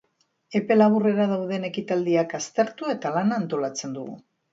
[0.59, 4.17] Epe laburrera dauden ekitaldiak aztertu, eta lana antolatzen dugu.